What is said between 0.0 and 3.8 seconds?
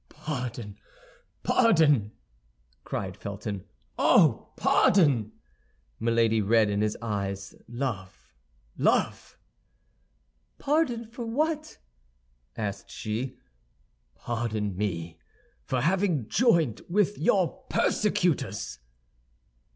"Pardon! Pardon!" cried Felton,